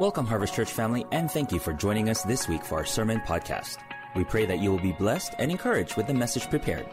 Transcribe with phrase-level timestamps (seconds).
[0.00, 3.20] Welcome, Harvest Church family, and thank you for joining us this week for our sermon
[3.20, 3.76] podcast.
[4.16, 6.88] We pray that you will be blessed and encouraged with the message prepared.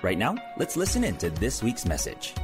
[0.00, 2.34] Right now, let's listen in to this week's message.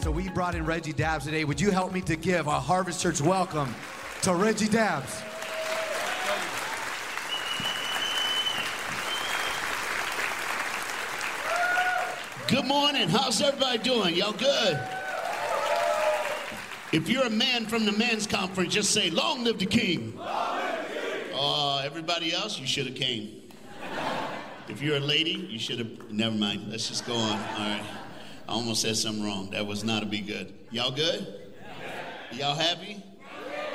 [0.00, 1.44] So we brought in Reggie Dabbs today.
[1.44, 3.74] Would you help me to give our Harvest Church welcome
[4.22, 5.20] to Reggie Dabbs?
[12.48, 13.10] Good morning.
[13.10, 14.14] How's everybody doing?
[14.14, 15.01] Y'all good?
[16.92, 20.12] If you're a man from the men's conference, just say, Long live the king.
[20.20, 23.42] Uh, everybody else, you should have came.
[24.68, 26.10] If you're a lady, you should have.
[26.10, 26.70] Never mind.
[26.70, 27.32] Let's just go on.
[27.32, 27.82] All right.
[28.46, 29.50] I almost said something wrong.
[29.52, 30.52] That was not a be good.
[30.70, 31.26] Y'all good?
[32.30, 33.02] Y'all happy?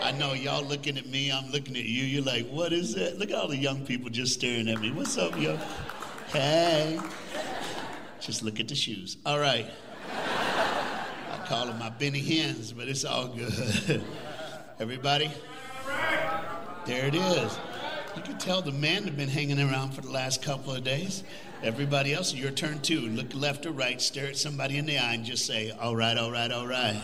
[0.04, 1.32] I know y'all looking at me.
[1.32, 2.04] I'm looking at you.
[2.04, 3.18] You're like, what is that?
[3.18, 4.92] Look at all the young people just staring at me.
[4.92, 5.58] What's up, yo?
[6.28, 7.00] Hey.
[8.20, 9.18] Just look at the shoes.
[9.26, 9.68] All right
[11.48, 14.04] call them my Benny Hens, but it's all good.
[14.80, 15.32] Everybody?
[16.86, 17.58] There it is.
[18.18, 21.24] You can tell the men have been hanging around for the last couple of days.
[21.64, 23.00] Everybody else, your turn too.
[23.00, 26.18] Look left or right, stare at somebody in the eye, and just say, All right,
[26.18, 27.02] all right, all right.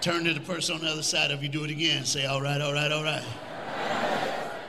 [0.00, 2.04] Turn to the person on the other side of you, do it again.
[2.04, 3.24] Say, All right, all right, all right.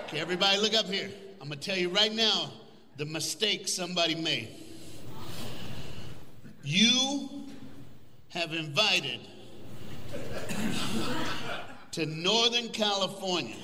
[0.08, 1.10] Okay, everybody, look up here.
[1.42, 2.52] I'm going to tell you right now
[2.98, 4.50] the mistake somebody made.
[6.64, 7.43] You
[8.34, 9.20] have invited
[11.92, 13.56] to Northern California.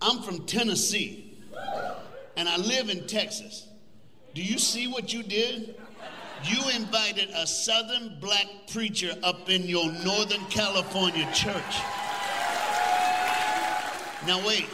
[0.00, 1.36] I'm from Tennessee
[2.36, 3.66] and I live in Texas.
[4.32, 5.74] Do you see what you did?
[6.44, 11.74] You invited a southern black preacher up in your Northern California church.
[14.24, 14.68] Now, wait,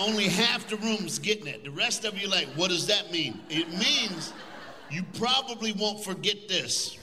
[0.00, 1.62] only half the room's getting it.
[1.62, 3.40] The rest of you, like, what does that mean?
[3.48, 4.32] It means
[4.90, 6.98] you probably won't forget this.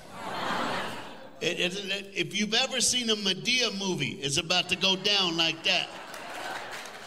[1.42, 5.38] It, it, it, if you've ever seen a Madea movie, it's about to go down
[5.38, 5.90] like that.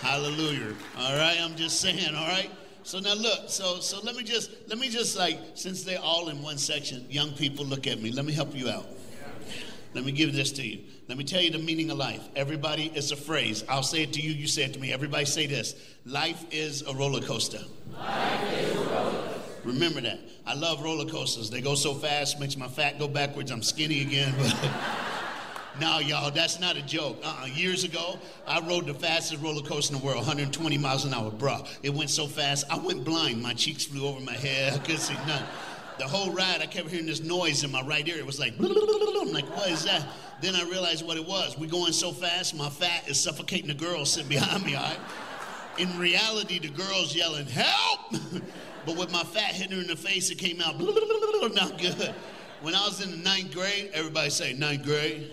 [0.01, 0.75] Hallelujah.
[0.99, 2.51] All right, I'm just saying, all right?
[2.83, 6.29] So now look, so so let me just let me just like since they're all
[6.29, 8.13] in one section, young people look at me.
[8.13, 8.87] Let me help you out.
[9.95, 10.81] Let me give this to you.
[11.09, 12.23] Let me tell you the meaning of life.
[12.35, 13.65] Everybody, it's a phrase.
[13.69, 14.93] I'll say it to you, you say it to me.
[14.93, 15.77] Everybody say this.
[16.05, 17.61] Life is a roller coaster.
[17.93, 19.44] Life is a roller coaster.
[19.65, 20.19] Remember that.
[20.47, 21.51] I love roller coasters.
[21.51, 23.51] They go so fast, makes my fat go backwards.
[23.51, 24.35] I'm skinny again.
[25.81, 27.19] no, y'all, that's not a joke.
[27.25, 27.47] Uh-uh.
[27.47, 31.31] Years ago, I rode the fastest roller coaster in the world, 120 miles an hour,
[31.31, 31.67] bruh.
[31.83, 33.43] It went so fast, I went blind.
[33.43, 34.75] My cheeks flew over my head.
[34.75, 35.47] I couldn't see nothing.
[35.99, 38.19] The whole ride, I kept hearing this noise in my right ear.
[38.19, 40.05] It was like, I'm like, what is that?
[40.43, 41.57] Then I realized what it was.
[41.57, 44.99] We going so fast, my fat is suffocating the girl sitting behind me, all right?
[45.79, 48.15] In reality, the girl's yelling, help!
[48.87, 50.79] But with my fat hitting her in the face, it came out
[51.55, 52.15] not good.
[52.63, 55.31] When I was in the ninth grade, everybody say ninth grade.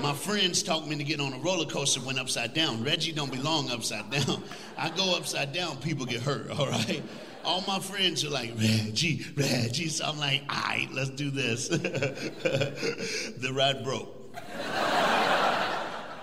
[0.00, 2.82] My friends talked me to get on a roller coaster, went upside down.
[2.82, 4.42] Reggie don't belong upside down.
[4.78, 7.02] I go upside down, people get hurt, all right?
[7.44, 9.88] All my friends are like, Reggie, Reggie.
[9.88, 11.68] So I'm like, all right, let's do this.
[11.68, 14.08] the ride broke.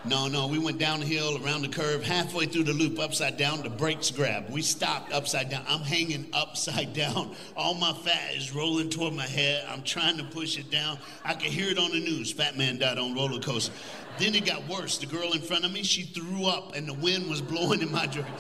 [0.04, 3.70] No, no, we went downhill, around the curve, halfway through the loop, upside down, the
[3.70, 4.50] brakes grabbed.
[4.50, 5.64] We stopped upside down.
[5.68, 7.36] I'm hanging upside down.
[7.56, 9.64] All my fat is rolling toward my head.
[9.70, 10.98] I'm trying to push it down.
[11.24, 12.32] I can hear it on the news.
[12.32, 13.72] Fat man died on roller coaster.
[14.18, 14.98] Then it got worse.
[14.98, 17.92] The girl in front of me, she threw up and the wind was blowing in
[17.92, 18.34] my direction.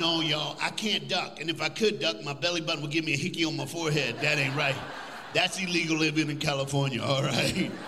[0.00, 1.40] No, y'all, I can't duck.
[1.40, 3.66] And if I could duck, my belly button would give me a hickey on my
[3.66, 4.16] forehead.
[4.22, 4.76] That ain't right.
[5.34, 7.70] That's illegal living in California, all right?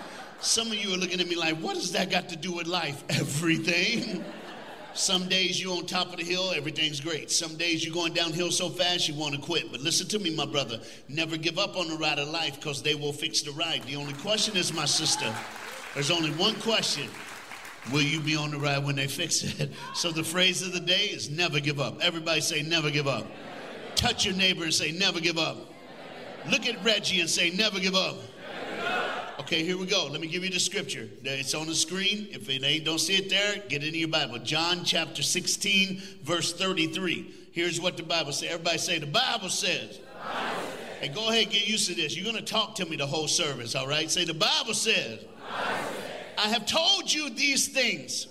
[0.43, 2.67] Some of you are looking at me like, what does that got to do with
[2.67, 3.01] life?
[3.09, 4.25] Everything.
[4.93, 7.31] Some days you're on top of the hill, everything's great.
[7.31, 9.71] Some days you're going downhill so fast you want to quit.
[9.71, 10.81] But listen to me, my brother.
[11.07, 13.83] Never give up on the ride of life because they will fix the ride.
[13.83, 15.33] The only question is, my sister,
[15.95, 17.09] there's only one question.
[17.91, 19.71] Will you be on the ride when they fix it?
[19.95, 22.01] So the phrase of the day is never give up.
[22.03, 23.25] Everybody say, never give up.
[23.95, 25.57] Touch your neighbor and say, never give up.
[26.51, 28.17] Look at Reggie and say, never give up.
[29.39, 30.07] Okay, here we go.
[30.07, 31.09] Let me give you the scripture.
[31.23, 32.27] It's on the screen.
[32.31, 34.37] If it ain't, don't see it there, get it in your Bible.
[34.39, 37.33] John chapter 16, verse 33.
[37.51, 38.51] Here's what the Bible says.
[38.51, 39.95] Everybody say, the Bible says.
[39.95, 40.01] Says.
[40.99, 42.15] Hey, go ahead, get used to this.
[42.15, 44.09] You're going to talk to me the whole service, all right?
[44.09, 45.19] Say, the Bible says.
[45.19, 46.03] The Bible says.
[46.37, 48.27] I have told you these things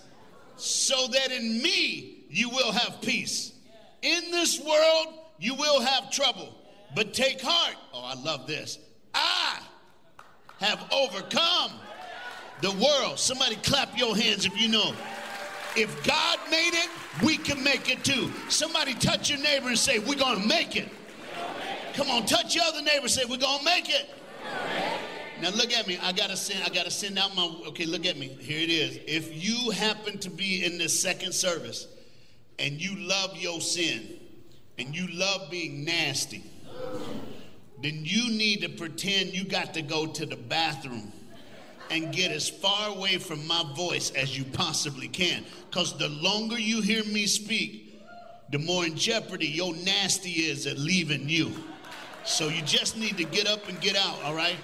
[0.57, 3.53] so that in me you will have peace.
[4.03, 6.55] In this world you will have trouble,
[6.95, 7.75] but take heart.
[7.93, 8.79] Oh, I love this.
[9.15, 9.59] I
[10.63, 11.73] have overcome
[12.61, 13.19] the world.
[13.19, 14.95] Somebody clap your hands if you know.
[15.75, 16.91] If God made it,
[17.25, 18.31] we can make it too.
[18.49, 20.89] Somebody touch your neighbor and say, We're going to make it.
[21.95, 24.09] Come on, touch your other neighbor and say, We're going to make it.
[25.43, 25.99] Now look at me.
[26.01, 26.63] I gotta send.
[26.63, 27.53] I gotta send out my.
[27.67, 28.29] Okay, look at me.
[28.29, 29.01] Here it is.
[29.09, 31.89] If you happen to be in this second service,
[32.61, 34.21] and you love your sin,
[34.79, 36.45] and you love being nasty,
[37.83, 41.13] then you need to pretend you got to go to the bathroom
[41.91, 45.45] and get as far away from my voice as you possibly can.
[45.69, 48.01] Because the longer you hear me speak,
[48.51, 51.53] the more in jeopardy your nasty is at leaving you.
[52.25, 54.57] So you just need to get up and get out, all right?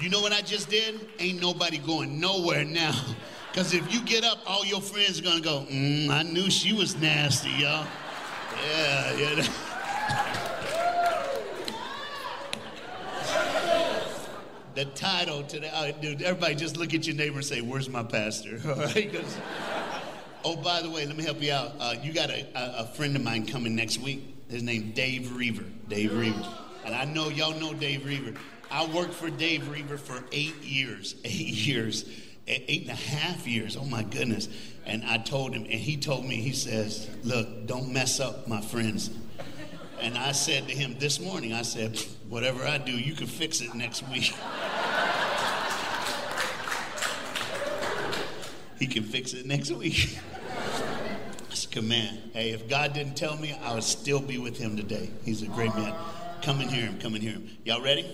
[0.00, 1.08] You know what I just did?
[1.18, 2.94] Ain't nobody going nowhere now.
[3.52, 6.50] Because if you get up, all your friends are going to go, mm, I knew
[6.50, 7.86] she was nasty, y'all.
[8.68, 10.52] Yeah, yeah.
[14.76, 17.88] the title to the, uh, dude, everybody just look at your neighbor and say, Where's
[17.88, 18.60] my pastor?
[18.68, 19.10] All right?
[20.44, 21.72] oh, by the way, let me help you out.
[21.80, 24.36] Uh, you got a, a, a, friend of mine coming next week.
[24.50, 25.64] His name Dave Roever.
[25.88, 26.46] Dave Roever.
[26.84, 28.34] And I know y'all know Dave Roever.
[28.70, 31.16] I worked for Dave Roever for eight years.
[31.24, 32.04] Eight years.
[32.46, 33.76] Eight and a half years.
[33.76, 34.48] Oh my goodness.
[34.84, 38.60] And I told him, and he told me, he says, Look, don't mess up my
[38.60, 39.10] friends.
[40.00, 41.98] And I said to him this morning, I said,
[42.28, 44.24] Whatever I do, you can fix it next week.
[48.78, 50.18] he can fix it next week.
[51.48, 52.18] That's a command.
[52.34, 55.10] Hey, if God didn't tell me, I would still be with him today.
[55.24, 55.94] He's a great man.
[56.42, 56.98] Come and hear him.
[56.98, 57.48] Come and hear him.
[57.64, 58.04] Y'all ready?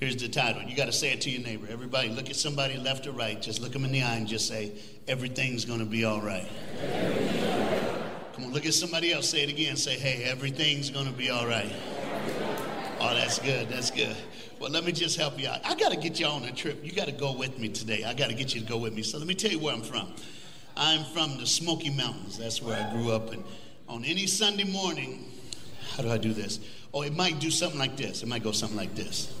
[0.00, 0.62] Here's the title.
[0.62, 1.66] You got to say it to your neighbor.
[1.70, 3.40] Everybody, look at somebody left or right.
[3.40, 4.72] Just look them in the eye and just say,
[5.08, 6.48] Everything's going to be all right.
[8.38, 9.28] Come on, look at somebody else.
[9.28, 9.76] Say it again.
[9.76, 11.72] Say, Hey, everything's going to be all right.
[13.00, 13.68] Oh, that's good.
[13.68, 14.14] That's good.
[14.60, 15.58] Well, let me just help you out.
[15.64, 16.84] I got to get you on a trip.
[16.84, 18.04] You got to go with me today.
[18.04, 19.02] I got to get you to go with me.
[19.02, 20.12] So let me tell you where I'm from.
[20.76, 22.38] I'm from the Smoky Mountains.
[22.38, 23.32] That's where I grew up.
[23.32, 23.42] And
[23.88, 25.32] on any Sunday morning,
[25.96, 26.60] how do I do this?
[26.94, 28.22] Oh, it might do something like this.
[28.22, 29.34] It might go something like this.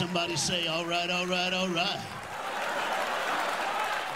[0.00, 2.00] Somebody say, all right, all right, all right.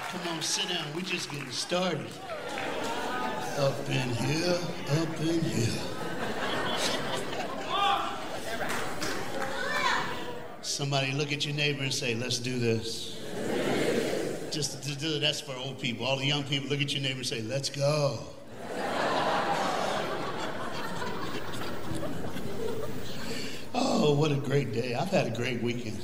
[0.09, 0.83] Come on, sit down.
[0.95, 2.07] We're just getting started.
[3.59, 4.59] Up in here,
[4.93, 5.83] up in here.
[10.63, 13.21] Somebody look at your neighbor and say, let's do this.
[14.51, 16.07] Just to do that's for old people.
[16.07, 18.21] All the young people look at your neighbor and say, let's go.
[24.07, 24.95] Oh, what a great day.
[24.95, 25.99] I've had a great weekend.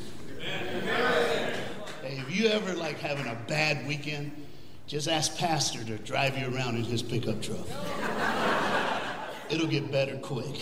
[2.02, 4.32] Hey, if you ever like having a bad weekend,
[4.86, 7.66] just ask Pastor to drive you around in his pickup truck.
[9.50, 10.56] It'll get better quick.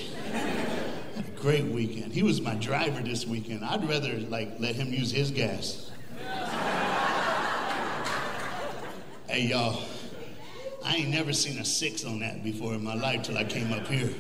[1.15, 2.13] Had a great weekend.
[2.13, 3.65] He was my driver this weekend.
[3.65, 5.93] I'd rather like let him use his gas.
[9.29, 9.83] hey y'all,
[10.85, 13.73] I ain't never seen a six on that before in my life till I came
[13.73, 14.13] up here.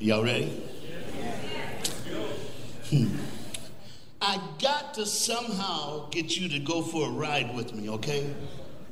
[0.00, 0.46] Y'all ready?
[2.90, 3.08] Hmm.
[4.20, 8.32] I got to somehow get you to go for a ride with me, okay?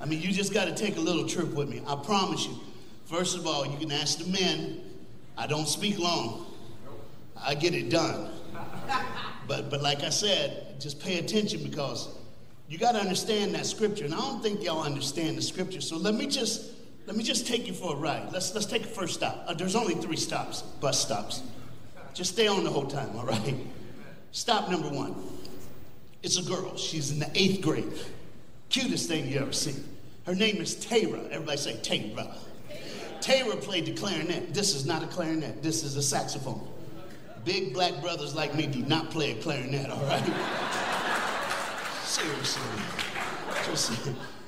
[0.00, 1.82] I mean, you just got to take a little trip with me.
[1.86, 2.58] I promise you.
[3.06, 4.82] First of all, you can ask the men.
[5.38, 6.46] I don't speak long.
[7.40, 8.30] I get it done.
[9.46, 12.08] But but like I said, just pay attention because
[12.68, 14.04] you got to understand that scripture.
[14.04, 15.80] And I don't think y'all understand the scripture.
[15.80, 16.72] So let me just
[17.06, 18.32] let me just take you for a ride.
[18.32, 19.44] Let's, let's take a first stop.
[19.46, 21.42] Uh, there's only three stops, bus stops.
[22.14, 23.54] Just stay on the whole time, all right?
[24.32, 25.14] Stop number one.
[26.22, 26.76] It's a girl.
[26.76, 27.92] She's in the eighth grade.
[28.70, 29.84] Cutest thing you ever seen.
[30.26, 31.20] Her name is Tara.
[31.30, 32.34] Everybody say Tara.
[33.20, 34.52] Tara played the clarinet.
[34.52, 35.62] This is not a clarinet.
[35.62, 36.66] This is a saxophone.
[37.44, 40.24] Big black brothers like me do not play a clarinet, all right?
[42.04, 42.62] Seriously.
[43.64, 43.92] Just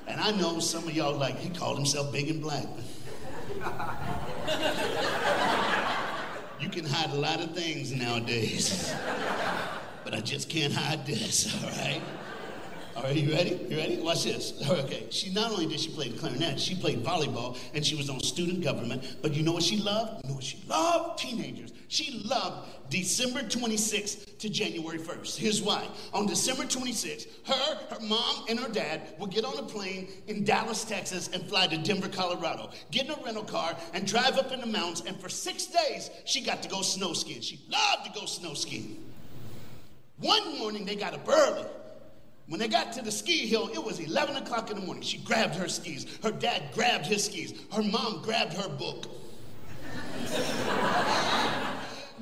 [0.08, 2.66] and I know some of y'all like, he called himself big and black.
[6.60, 8.94] you can hide a lot of things nowadays.
[10.04, 12.00] but I just can't hide this, all right?
[13.02, 13.66] Right, you ready?
[13.70, 14.00] You ready?
[14.00, 14.52] Watch this.
[14.68, 18.10] Okay, she not only did she play the clarinet, she played volleyball and she was
[18.10, 19.16] on student government.
[19.22, 20.24] But you know what she loved?
[20.24, 21.18] You know what she loved?
[21.18, 21.72] Teenagers.
[21.88, 25.36] She loved December 26th to January 1st.
[25.36, 25.86] Here's why.
[26.12, 30.44] On December 26th, her, her mom, and her dad would get on a plane in
[30.44, 32.70] Dallas, Texas, and fly to Denver, Colorado.
[32.90, 35.02] Get in a rental car and drive up in the mountains.
[35.06, 37.40] And for six days, she got to go snow skiing.
[37.40, 39.04] She loved to go snow skiing.
[40.18, 41.64] One morning, they got up early.
[42.48, 45.02] When they got to the ski hill, it was 11 o'clock in the morning.
[45.02, 46.06] She grabbed her skis.
[46.22, 47.52] Her dad grabbed his skis.
[47.72, 49.06] Her mom grabbed her book.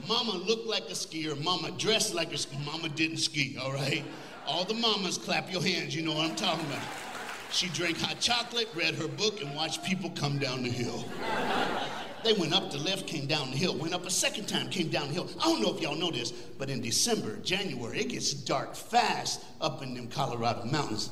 [0.08, 1.40] Mama looked like a skier.
[1.42, 2.64] Mama dressed like a skier.
[2.64, 4.04] Mama didn't ski, all right?
[4.46, 5.94] All the mamas clap your hands.
[5.94, 6.82] You know what I'm talking about.
[7.52, 11.04] She drank hot chocolate, read her book, and watched people come down the hill.
[12.26, 14.88] They went up the lift, came down the hill, went up a second time, came
[14.88, 15.30] down the hill.
[15.40, 19.44] I don't know if y'all know this, but in December, January, it gets dark fast
[19.60, 21.10] up in them Colorado mountains.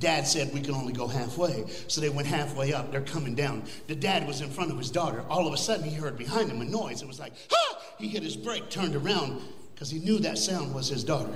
[0.00, 1.66] Dad said we could only go halfway.
[1.88, 2.90] So they went halfway up.
[2.90, 3.64] They're coming down.
[3.88, 5.22] The dad was in front of his daughter.
[5.28, 7.02] All of a sudden, he heard behind him a noise.
[7.02, 7.78] It was like, ha!
[7.98, 9.42] He hit his brake, turned around,
[9.74, 11.34] because he knew that sound was his daughter.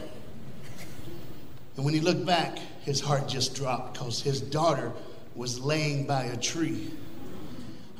[1.76, 4.90] And when he looked back, his heart just dropped because his daughter
[5.34, 6.92] was laying by a tree.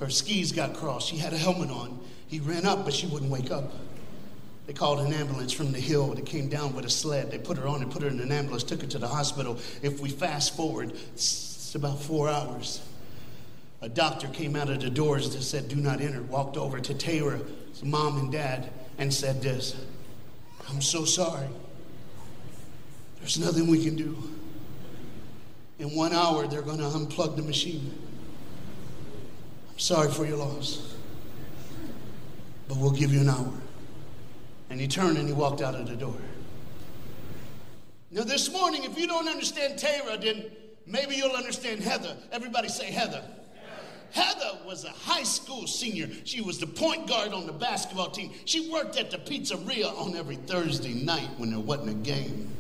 [0.01, 1.09] Her skis got crossed.
[1.09, 1.99] She had a helmet on.
[2.29, 3.73] He ran up, but she wouldn't wake up.
[4.67, 6.15] They called an ambulance from the hill.
[6.15, 7.31] They came down with a sled.
[7.31, 9.59] They put her on and put her in an ambulance, took her to the hospital.
[9.83, 12.83] If we fast forward, it's about four hours.
[13.81, 16.95] A doctor came out of the doors that said, Do not enter, walked over to
[16.95, 19.75] Tara's mom and dad and said this
[20.69, 21.47] I'm so sorry.
[23.21, 24.17] There's nothing we can do.
[25.79, 27.97] In one hour, they're going to unplug the machine.
[29.79, 30.97] Sorry for your loss.
[32.67, 33.53] But we'll give you an hour.
[34.71, 36.17] And he turned and he walked out of the door.
[38.11, 40.47] Now, this morning, if you don't understand Tara, then
[40.87, 42.17] maybe you'll understand Heather.
[42.33, 43.23] Everybody say Heather.
[44.11, 46.09] Heather was a high school senior.
[46.25, 48.33] She was the point guard on the basketball team.
[48.47, 52.51] She worked at the pizzeria on every Thursday night when there wasn't a game.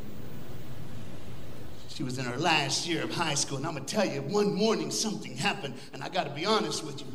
[1.98, 4.54] She was in her last year of high school, and I'm gonna tell you, one
[4.54, 7.08] morning something happened, and I gotta be honest with you.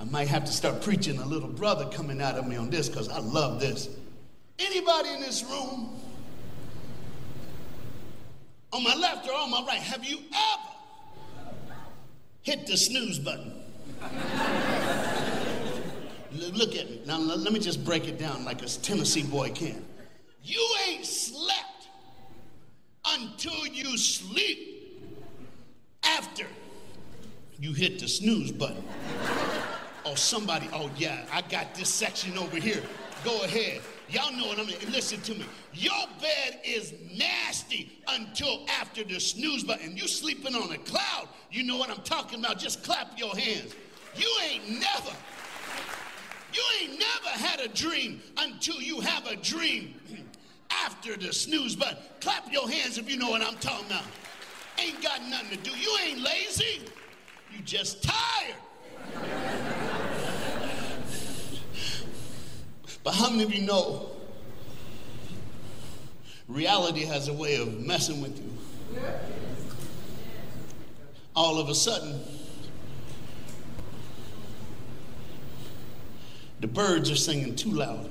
[0.00, 2.88] I might have to start preaching a little brother coming out of me on this
[2.88, 3.88] because I love this.
[4.58, 5.96] Anybody in this room,
[8.72, 10.72] on my left or on my right, have you ever
[12.42, 13.52] hit the snooze button?
[16.32, 17.00] Look at me.
[17.06, 19.84] Now, let me just break it down like a Tennessee boy can.
[20.42, 21.74] You ain't slept
[23.06, 25.10] until you sleep
[26.04, 26.46] after
[27.58, 28.82] you hit the snooze button.
[30.04, 32.82] Oh, somebody, oh yeah, I got this section over here.
[33.24, 33.80] Go ahead.
[34.10, 34.76] Y'all know what I mean.
[34.92, 35.46] Listen to me.
[35.72, 39.96] Your bed is nasty until after the snooze button.
[39.96, 41.28] You sleeping on a cloud.
[41.50, 42.58] You know what I'm talking about.
[42.58, 43.74] Just clap your hands.
[44.16, 45.10] You ain't never,
[46.52, 49.94] you ain't never had a dream until you have a dream
[50.84, 51.96] after the snooze button.
[52.20, 54.04] Clap your hands if you know what I'm talking about.
[54.78, 55.70] Ain't got nothing to do.
[55.70, 56.82] You ain't lazy.
[57.52, 58.56] You just tired.
[63.02, 64.10] But how many of you know
[66.48, 68.50] reality has a way of messing with you?
[71.36, 72.20] All of a sudden,
[76.60, 78.10] the birds are singing too loud.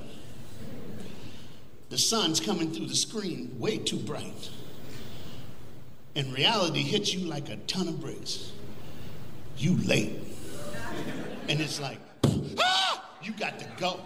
[1.94, 4.50] The sun's coming through the screen way too bright.
[6.16, 8.50] And reality hits you like a ton of bricks.
[9.58, 10.18] You late.
[11.48, 12.00] And it's like,
[12.58, 14.00] ah, you got to go.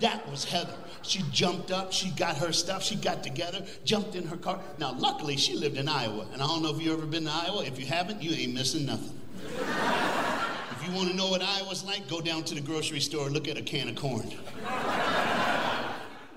[0.00, 0.76] That was Heather.
[1.00, 4.60] She jumped up, she got her stuff, she got together, jumped in her car.
[4.76, 6.26] Now, luckily, she lived in Iowa.
[6.34, 7.64] And I don't know if you ever been to Iowa.
[7.64, 9.18] If you haven't, you ain't missing nothing.
[9.46, 13.48] if you want to know what Iowa's like, go down to the grocery store, look
[13.48, 14.30] at a can of corn.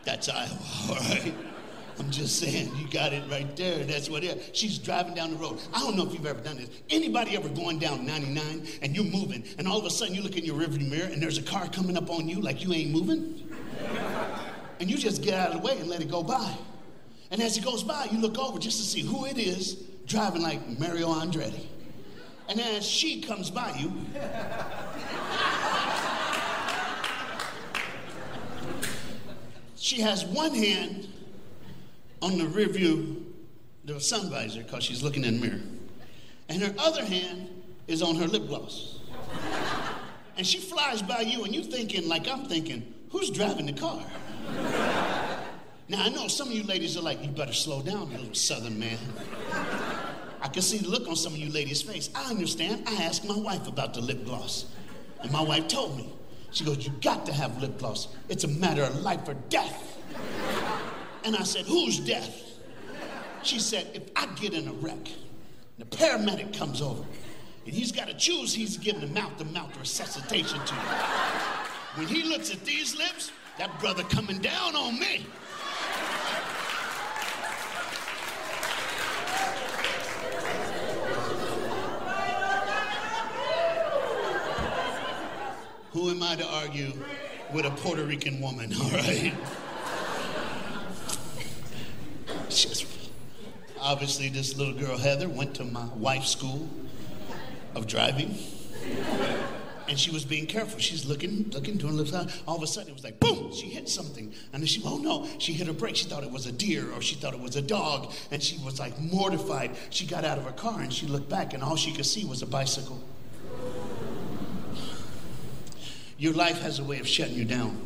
[0.04, 0.58] That's Iowa,
[0.90, 1.34] all right?
[2.00, 3.84] I'm just saying, you got it right there.
[3.84, 4.58] That's what it is.
[4.58, 5.60] She's driving down the road.
[5.74, 6.70] I don't know if you've ever done this.
[6.90, 10.36] Anybody ever going down 99 and you're moving, and all of a sudden you look
[10.36, 12.92] in your rearview mirror and there's a car coming up on you like you ain't
[12.92, 13.48] moving?
[14.80, 16.58] And you just get out of the way and let it go by.
[17.30, 19.76] And as it goes by, you look over just to see who it is
[20.08, 21.68] driving like Mario Andretti.
[22.50, 23.94] And as she comes by you,
[29.82, 31.08] she has one hand
[32.22, 33.34] on the rear view,
[33.84, 35.62] the sun visor, because she's looking in the mirror.
[36.50, 37.50] And her other hand
[37.88, 39.00] is on her lip gloss.
[40.38, 44.06] And she flies by you, and you thinking, like I'm thinking, who's driving the car?
[45.90, 48.36] Now, I know some of you ladies are like, you better slow down, you little
[48.36, 49.00] southern man.
[50.44, 52.12] I can see the look on some of you ladies' face.
[52.14, 52.84] I understand.
[52.88, 54.66] I asked my wife about the lip gloss.
[55.22, 56.14] And my wife told me,
[56.52, 58.10] she goes, You got to have lip gloss.
[58.30, 59.98] It's a matter of life or death.
[61.24, 62.44] And I said, Who's death?
[63.44, 65.08] She said, If I get in a wreck,
[65.80, 67.04] the paramedic comes over,
[67.66, 70.82] and he's got to choose, he's giving a mouth to mouth resuscitation to you.
[71.96, 75.26] When he looks at these lips, that brother coming down on me.
[85.94, 86.94] Who am I to argue
[87.54, 89.34] with a Puerto Rican woman, all right?
[93.82, 96.70] Obviously, this little girl, Heather, went to my wife's school
[97.76, 98.38] of driving.
[99.90, 100.80] And she was being careful.
[100.80, 102.32] She's looking, looking, doing looks out.
[102.48, 104.34] All of a sudden, it was like, boom, she hit something.
[104.54, 105.98] And then she, oh no, she hit her brake.
[105.98, 108.14] She thought it was a deer or she thought it was a dog.
[108.32, 109.76] And she was like mortified.
[109.90, 112.24] She got out of her car and she looked back, and all she could see
[112.24, 113.04] was a bicycle.
[116.22, 117.82] Your life has a way of shutting you down.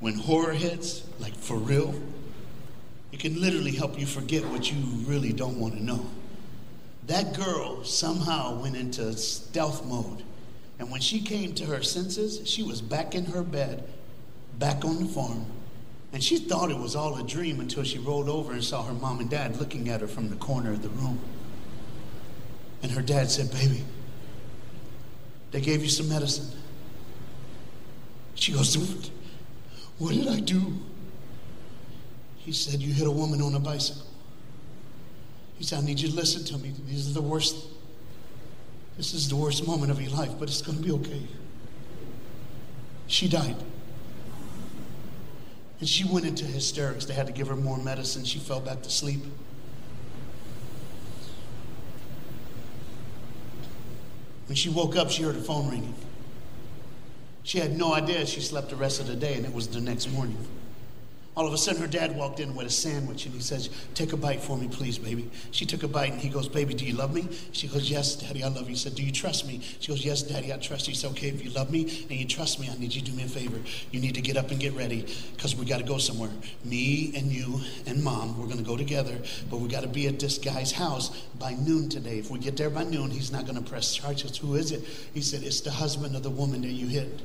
[0.00, 1.94] When horror hits, like for real,
[3.10, 6.10] it can literally help you forget what you really don't want to know.
[7.06, 10.24] That girl somehow went into stealth mode.
[10.78, 13.88] And when she came to her senses, she was back in her bed,
[14.58, 15.46] back on the farm.
[16.12, 18.92] And she thought it was all a dream until she rolled over and saw her
[18.92, 21.18] mom and dad looking at her from the corner of the room.
[22.82, 23.84] And her dad said, Baby,
[25.50, 26.57] they gave you some medicine.
[28.38, 28.76] She goes,
[29.98, 30.74] What did I do?
[32.38, 34.06] He said, You hit a woman on a bicycle.
[35.58, 36.72] He said, I need you to listen to me.
[36.86, 37.66] These are the worst,
[38.96, 41.22] this is the worst moment of your life, but it's going to be okay.
[43.08, 43.56] She died.
[45.80, 47.06] And she went into hysterics.
[47.06, 48.24] They had to give her more medicine.
[48.24, 49.20] She fell back to sleep.
[54.46, 55.94] When she woke up, she heard a phone ringing.
[57.48, 59.80] She had no idea she slept the rest of the day, and it was the
[59.80, 60.36] next morning.
[61.34, 64.12] All of a sudden, her dad walked in with a sandwich and he says, Take
[64.12, 65.30] a bite for me, please, baby.
[65.50, 67.26] She took a bite and he goes, Baby, do you love me?
[67.52, 68.70] She goes, Yes, Daddy, I love you.
[68.70, 69.62] He said, Do you trust me?
[69.80, 70.92] She goes, Yes, Daddy, I trust you.
[70.92, 73.10] He said, Okay, if you love me and you trust me, I need you to
[73.12, 73.58] do me a favor.
[73.92, 76.32] You need to get up and get ready because we got to go somewhere.
[76.64, 79.16] Me and you and mom, we're going to go together,
[79.48, 82.18] but we got to be at this guy's house by noon today.
[82.18, 84.36] If we get there by noon, he's not going to press charges.
[84.36, 84.84] Who is it?
[85.14, 87.22] He said, It's the husband of the woman that you hit.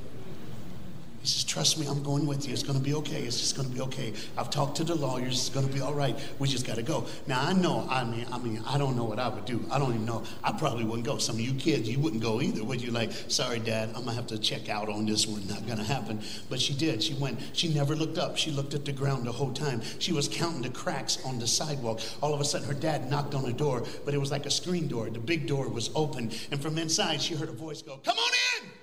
[1.24, 2.54] He says, Trust me, I'm going with you.
[2.54, 3.22] It's going to be okay.
[3.22, 4.12] It's just going to be okay.
[4.38, 5.34] I've talked to the lawyers.
[5.36, 6.20] It's going to be all right.
[6.38, 7.06] We just got to go.
[7.28, 9.64] Now, I know, I mean, I mean, I don't know what I would do.
[9.72, 10.24] I don't even know.
[10.44, 11.18] I probably wouldn't go.
[11.20, 12.92] Some of you kids, you wouldn't go either, would you?
[12.92, 15.48] Like, sorry, Dad, I'm going to have to check out on this one.
[15.48, 16.20] Not going to happen.
[16.50, 17.02] But she did.
[17.02, 17.40] She went.
[17.54, 18.36] She never looked up.
[18.36, 19.82] She looked at the ground the whole time.
[20.00, 22.02] She was counting the cracks on the sidewalk.
[22.22, 24.52] All of a sudden, her dad knocked on the door, but it was like a
[24.52, 25.10] screen door.
[25.10, 26.32] The big door was open.
[26.52, 28.32] And from inside, she heard a voice go, Come on
[28.62, 28.83] in!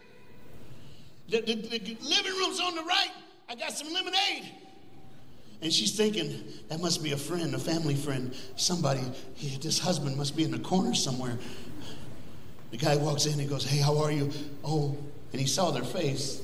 [1.30, 3.10] The, the, the living room's on the right.
[3.48, 4.50] I got some lemonade.
[5.62, 9.02] And she's thinking, that must be a friend, a family friend, somebody.
[9.34, 11.38] He, this husband must be in the corner somewhere.
[12.70, 14.30] The guy walks in and he goes, Hey, how are you?
[14.64, 14.96] Oh,
[15.32, 16.42] and he saw their face.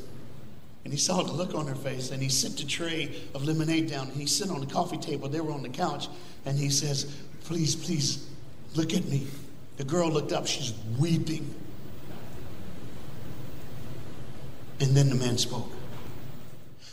[0.85, 2.11] And he saw the look on her face.
[2.11, 4.09] And he set the tray of lemonade down.
[4.09, 5.29] And he sit on the coffee table.
[5.29, 6.09] They were on the couch.
[6.45, 8.29] And he says, Please, please,
[8.75, 9.27] look at me.
[9.79, 10.47] The girl looked up.
[10.47, 11.53] She's weeping.
[14.81, 15.71] And then the man spoke.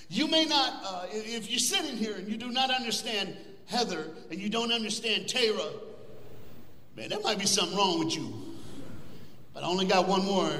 [0.09, 4.39] You may not, uh, if you're sitting here and you do not understand Heather and
[4.39, 5.69] you don't understand Tara,
[6.95, 8.31] man, there might be something wrong with you.
[9.53, 10.51] But I only got one more.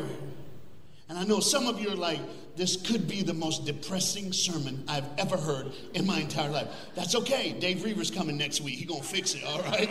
[1.09, 2.19] And I know some of you are like,
[2.55, 6.67] this could be the most depressing sermon I've ever heard in my entire life.
[6.95, 7.53] That's okay.
[7.53, 8.77] Dave Roever's coming next week.
[8.77, 9.89] He gonna fix it, all right?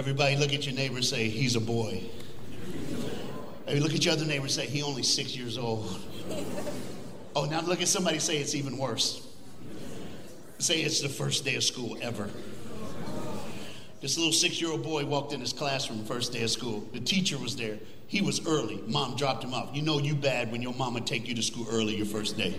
[0.00, 2.02] Everybody look at your neighbor say, he's a boy.
[3.66, 5.94] Maybe look at your other neighbor say, he only six years old.
[7.36, 9.28] Oh, now look at somebody say it's even worse.
[10.58, 12.30] Say it's the first day of school ever.
[14.00, 16.88] This little six-year-old boy walked in his classroom first day of school.
[16.94, 17.78] The teacher was there.
[18.06, 18.82] He was early.
[18.86, 19.68] Mom dropped him off.
[19.76, 22.54] You know you bad when your mama take you to school early your first day.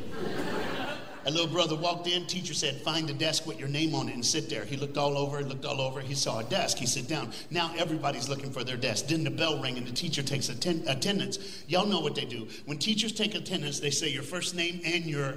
[1.25, 2.25] A little brother walked in.
[2.25, 4.97] Teacher said, "Find a desk with your name on it and sit there." He looked
[4.97, 6.01] all over, looked all over.
[6.01, 6.77] He saw a desk.
[6.77, 7.31] He sat down.
[7.51, 9.07] Now everybody's looking for their desk.
[9.07, 11.38] Then the bell rang and the teacher takes atten- attendance.
[11.67, 12.47] Y'all know what they do.
[12.65, 15.36] When teachers take attendance, they say your first name and your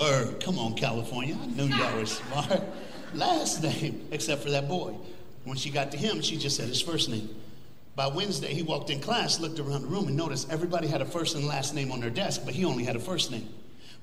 [0.00, 0.40] word.
[0.40, 1.36] Come on, California.
[1.40, 2.62] I knew y'all were smart.
[3.14, 4.94] Last name, except for that boy.
[5.44, 7.28] When she got to him, she just said his first name.
[7.96, 11.04] By Wednesday, he walked in class, looked around the room, and noticed everybody had a
[11.04, 13.48] first and last name on their desk, but he only had a first name.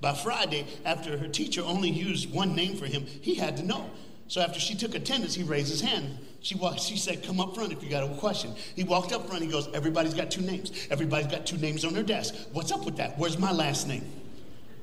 [0.02, 3.90] By Friday, after her teacher only used one name for him, he had to know.
[4.28, 6.18] So after she took attendance, he raised his hand.
[6.42, 8.56] She walked, she said, Come up front if you got a question.
[8.76, 10.88] He walked up front, he goes, Everybody's got two names.
[10.90, 12.34] Everybody's got two names on their desk.
[12.52, 13.18] What's up with that?
[13.20, 14.10] Where's my last name?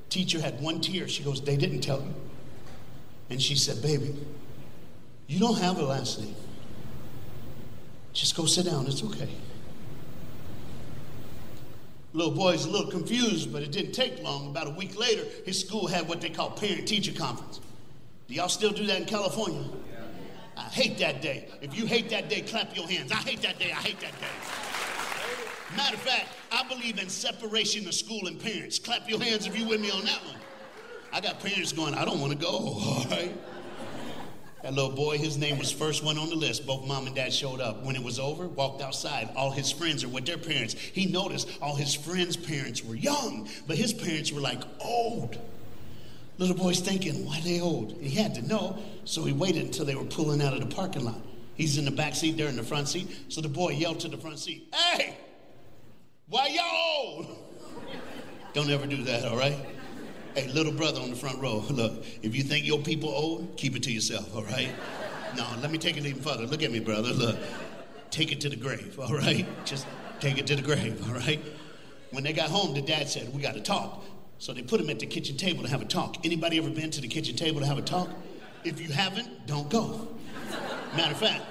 [0.08, 1.08] Teacher had one tear.
[1.08, 2.14] She goes, They didn't tell you.
[3.30, 4.14] And she said, Baby,
[5.26, 6.36] you don't have a last name.
[8.12, 9.28] Just go sit down, it's okay.
[12.18, 14.48] Little boy's a little confused, but it didn't take long.
[14.48, 17.60] About a week later, his school had what they call parent teacher conference.
[18.26, 19.62] Do y'all still do that in California?
[20.56, 21.46] I hate that day.
[21.62, 23.12] If you hate that day, clap your hands.
[23.12, 23.70] I hate that day.
[23.70, 25.76] I hate that day.
[25.76, 28.80] Matter of fact, I believe in separation of school and parents.
[28.80, 30.40] Clap your hands if you with me on that one.
[31.12, 33.32] I got parents going, I don't want to go, all right?
[34.68, 36.66] That little boy, his name was first one on the list.
[36.66, 37.82] Both mom and dad showed up.
[37.84, 39.30] When it was over, walked outside.
[39.34, 40.74] All his friends are with their parents.
[40.74, 45.38] He noticed all his friends' parents were young, but his parents were like old.
[46.36, 47.92] Little boy's thinking, why they old?
[47.98, 48.76] He had to know,
[49.06, 51.22] so he waited until they were pulling out of the parking lot.
[51.54, 53.08] He's in the back seat, they're in the front seat.
[53.30, 55.16] So the boy yelled to the front seat, Hey,
[56.28, 57.38] why y'all old?
[58.52, 59.56] Don't ever do that, all right?
[60.34, 63.76] Hey, little brother on the front row, look, if you think your people old, keep
[63.76, 64.70] it to yourself, all right?
[65.36, 66.46] No, let me take it even further.
[66.46, 67.10] Look at me, brother.
[67.12, 67.36] Look,
[68.10, 69.46] take it to the grave, all right?
[69.64, 69.86] Just
[70.20, 71.40] take it to the grave, all right?
[72.10, 74.04] When they got home, the dad said, We got to talk.
[74.38, 76.24] So they put him at the kitchen table to have a talk.
[76.24, 78.08] Anybody ever been to the kitchen table to have a talk?
[78.64, 80.08] If you haven't, don't go.
[80.96, 81.42] Matter of fact,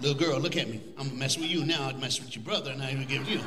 [0.00, 0.82] little girl, look at me.
[0.98, 1.88] I'm gonna mess with you now.
[1.88, 3.40] I'd mess with your brother, and I even give you.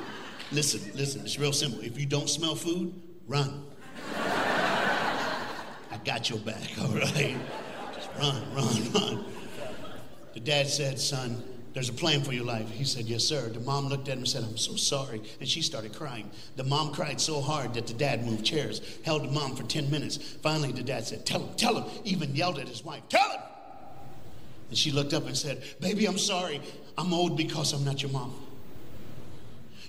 [0.52, 1.22] Listen, listen.
[1.22, 1.82] It's real simple.
[1.82, 2.94] If you don't smell food,
[3.28, 3.66] run.
[6.06, 7.36] Got your back, all right?
[7.96, 9.26] Just run, run, run.
[10.36, 12.70] The dad said, Son, there's a plan for your life.
[12.70, 13.50] He said, Yes, sir.
[13.50, 15.22] The mom looked at him and said, I'm so sorry.
[15.40, 16.30] And she started crying.
[16.58, 19.90] The mom cried so hard that the dad moved chairs, held the mom for 10
[19.90, 20.18] minutes.
[20.18, 22.02] Finally, the dad said, Tell him, tell him.
[22.04, 23.42] Even yelled at his wife, Tell him.
[24.70, 26.62] And she looked up and said, Baby, I'm sorry.
[26.98, 28.45] I'm old because I'm not your mom.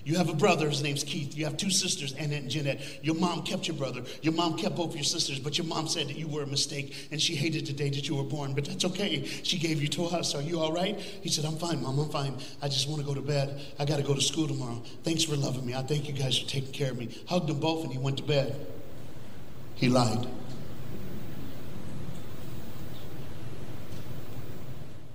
[0.07, 1.35] You have a brother, his name's Keith.
[1.35, 2.79] You have two sisters, Annette and Jeanette.
[3.03, 4.03] Your mom kept your brother.
[4.21, 7.09] Your mom kept both your sisters, but your mom said that you were a mistake
[7.11, 8.53] and she hated the day that you were born.
[8.53, 9.25] But that's okay.
[9.25, 10.33] She gave you to us.
[10.33, 10.97] Are you all right?
[10.97, 11.99] He said, I'm fine, mom.
[11.99, 12.37] I'm fine.
[12.61, 13.61] I just want to go to bed.
[13.79, 14.81] I got to go to school tomorrow.
[15.03, 15.75] Thanks for loving me.
[15.75, 17.09] I thank you guys for taking care of me.
[17.27, 18.65] Hugged them both and he went to bed.
[19.75, 20.25] He lied.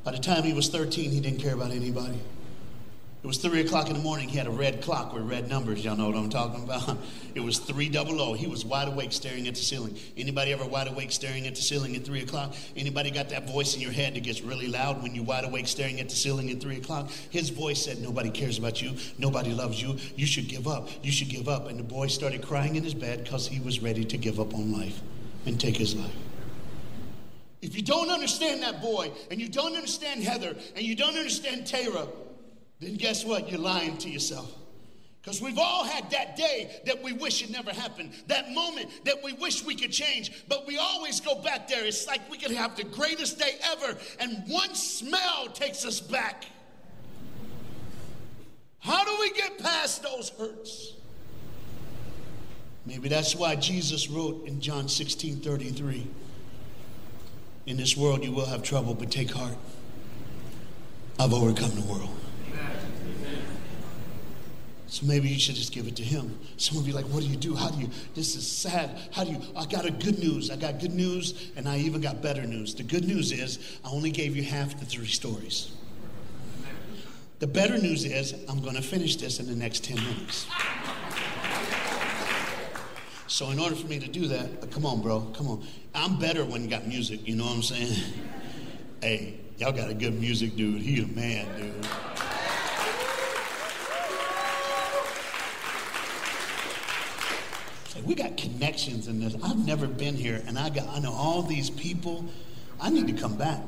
[0.05, 2.21] By the time he was 13, he didn't care about anybody.
[3.23, 4.29] It was three o'clock in the morning.
[4.29, 5.85] He had a red clock with red numbers.
[5.85, 6.99] Y'all know what I'm talking about.
[7.35, 8.35] It was three double O.
[8.35, 9.97] He was wide awake, staring at the ceiling.
[10.19, 12.55] Anybody ever wide awake, staring at the ceiling at three o'clock?
[12.77, 15.67] Anybody got that voice in your head that gets really loud when you're wide awake,
[15.67, 17.11] staring at the ceiling at three o'clock?
[17.31, 18.97] His voice said, "Nobody cares about you.
[19.17, 19.97] Nobody loves you.
[20.15, 20.91] You should give up.
[21.03, 23.81] You should give up." And the boy started crying in his bed because he was
[23.81, 25.01] ready to give up on life
[25.47, 26.15] and take his life.
[27.63, 31.67] If you don't understand that boy, and you don't understand Heather, and you don't understand
[31.67, 32.09] Tara,
[32.83, 33.49] then guess what?
[33.51, 34.53] You're lying to yourself.
[35.23, 39.23] Because we've all had that day that we wish it never happened, that moment that
[39.23, 41.85] we wish we could change, but we always go back there.
[41.85, 46.47] It's like we could have the greatest day ever, and one smell takes us back.
[48.81, 50.95] How do we get past those hurts?
[52.85, 56.05] Maybe that's why Jesus wrote in John 16 33
[57.67, 59.55] In this world you will have trouble, but take heart.
[61.21, 62.11] I've overcome the world.
[64.93, 66.39] So maybe you should just give it to him.
[66.59, 67.57] Some of you like, what do you do?
[67.57, 67.89] How do you?
[68.15, 68.91] This is sad.
[69.11, 69.41] How do you?
[69.57, 70.51] I got a good news.
[70.51, 72.75] I got good news, and I even got better news.
[72.75, 75.73] The good news is I only gave you half the three stories.
[77.39, 80.47] The better news is I'm going to finish this in the next 10 minutes.
[83.29, 85.67] So in order for me to do that, uh, come on, bro, come on.
[85.95, 87.27] I'm better when you got music.
[87.27, 87.97] You know what I'm saying?
[89.01, 90.83] hey, y'all got a good music dude.
[90.83, 91.89] He a man, dude.
[98.05, 99.35] We got connections in this.
[99.43, 102.25] I've never been here, and I got I know all these people.
[102.81, 103.61] I need to come back.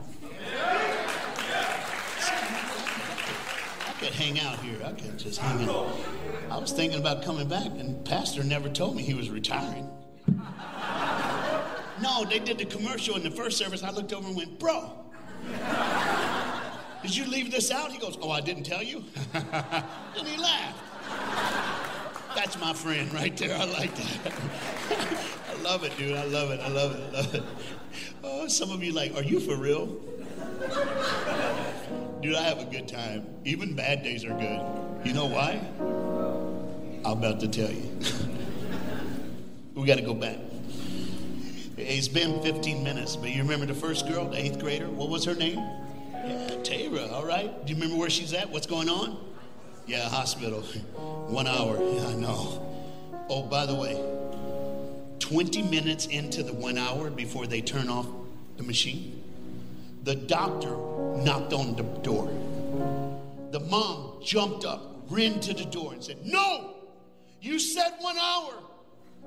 [3.87, 4.79] I could hang out here.
[4.85, 5.97] I could just hang out.
[6.51, 9.89] I was thinking about coming back, and Pastor never told me he was retiring.
[12.03, 13.83] No, they did the commercial in the first service.
[13.83, 14.91] I looked over and went, Bro,
[17.03, 17.93] did you leave this out?
[17.93, 19.05] He goes, Oh, I didn't tell you?
[19.35, 20.94] and he laughed.
[22.35, 23.57] That's my friend right there.
[23.57, 24.33] I like that.
[25.51, 26.17] I love it, dude.
[26.17, 26.61] I love it.
[26.61, 27.03] I love it.
[27.15, 27.43] I love it.
[28.25, 29.87] Oh, some of you like, are you for real?
[32.21, 33.27] Dude, I have a good time.
[33.45, 35.07] Even bad days are good.
[35.07, 35.61] You know why?
[37.05, 37.99] I'm about to tell you.
[39.75, 40.39] we got to go back.
[41.77, 44.89] It's been 15 minutes, but you remember the first girl, the eighth grader?
[44.89, 45.59] What was her name?
[45.59, 47.67] Yeah, Tara, all right.
[47.67, 48.49] Do you remember where she's at?
[48.51, 49.19] What's going on?
[49.87, 50.63] Yeah, hospital.
[51.29, 51.79] One hour.
[51.79, 52.61] Yeah, I know.
[53.29, 54.03] Oh, by the way,
[55.19, 58.07] 20 minutes into the one hour before they turn off
[58.57, 59.23] the machine,
[60.05, 60.77] the doctor
[61.17, 62.29] knocked on the door.
[63.51, 66.75] The mom jumped up, ran to the door, and said, No,
[67.41, 68.55] you said one hour.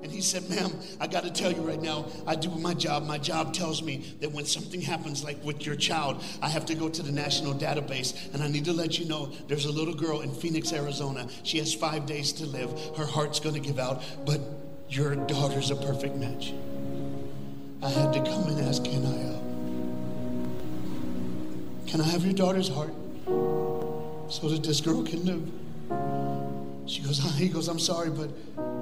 [0.00, 3.04] And he said, Ma'am, I got to tell you right now, I do my job.
[3.04, 6.74] My job tells me that when something happens, like with your child, I have to
[6.74, 8.32] go to the national database.
[8.32, 11.28] And I need to let you know there's a little girl in Phoenix, Arizona.
[11.42, 12.96] She has five days to live.
[12.96, 14.40] Her heart's going to give out, but
[14.88, 16.52] your daughter's a perfect match.
[17.82, 19.38] I had to come and ask, Can I, uh,
[21.88, 22.94] can I have your daughter's heart
[24.30, 26.27] so that this girl can live?
[26.88, 28.30] She goes, he goes, I'm sorry, but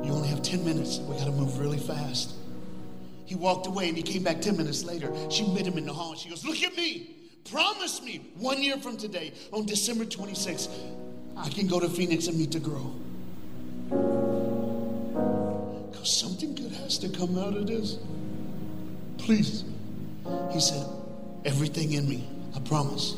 [0.05, 0.99] you only have 10 minutes.
[1.01, 2.33] We got to move really fast.
[3.27, 5.13] He walked away and he came back 10 minutes later.
[5.31, 7.11] She met him in the hall and she goes, Look at me.
[7.51, 10.69] Promise me one year from today, on December 26th,
[11.37, 12.95] I can go to Phoenix and meet the girl.
[15.91, 17.99] Because something good has to come out of this.
[19.19, 19.65] Please.
[20.53, 20.87] He said,
[21.45, 23.17] Everything in me, I promise.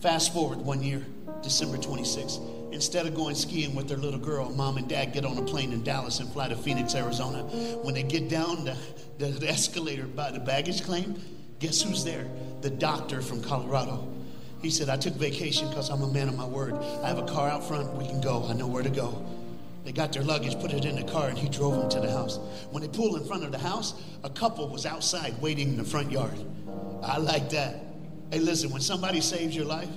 [0.00, 1.04] Fast forward one year,
[1.42, 5.36] December 26th instead of going skiing with their little girl, mom and dad get on
[5.38, 7.42] a plane in Dallas and fly to Phoenix, Arizona.
[7.82, 8.76] When they get down the,
[9.18, 11.20] the, escalator by the baggage claim,
[11.58, 12.26] guess who's there?
[12.62, 14.08] The doctor from Colorado.
[14.62, 16.74] He said, I took vacation because I'm a man of my word.
[16.74, 17.92] I have a car out front.
[17.94, 18.46] We can go.
[18.46, 19.24] I know where to go.
[19.84, 22.10] They got their luggage, put it in the car, and he drove them to the
[22.10, 22.38] house.
[22.70, 25.84] When they pulled in front of the house, a couple was outside waiting in the
[25.84, 26.38] front yard.
[27.02, 27.82] I like that.
[28.30, 29.88] Hey, listen, when somebody saves your life,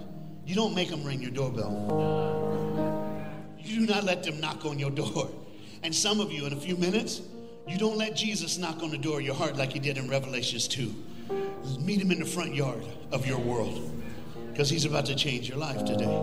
[0.45, 2.52] you don't make them ring your doorbell.
[3.63, 5.30] You do not let them knock on your door.
[5.84, 7.21] And some of you, in a few minutes,
[7.67, 10.10] you don't let Jesus knock on the door of your heart like he did in
[10.10, 10.93] Revelations 2.
[11.80, 13.89] Meet him in the front yard of your world
[14.52, 16.21] because he's about to change your life today.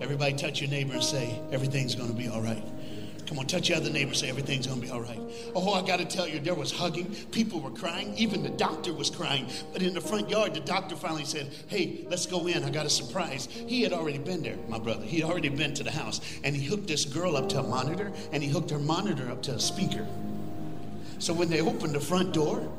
[0.00, 2.64] Everybody touch your neighbor and say, everything's going to be all right.
[3.32, 5.18] Come on, touch your other neighbor, say everything's gonna be all right.
[5.54, 9.08] Oh, I gotta tell you, there was hugging, people were crying, even the doctor was
[9.08, 9.46] crying.
[9.72, 12.84] But in the front yard, the doctor finally said, Hey, let's go in, I got
[12.84, 13.46] a surprise.
[13.46, 15.06] He had already been there, my brother.
[15.06, 17.62] He had already been to the house, and he hooked this girl up to a
[17.62, 20.06] monitor, and he hooked her monitor up to a speaker.
[21.18, 22.70] So when they opened the front door,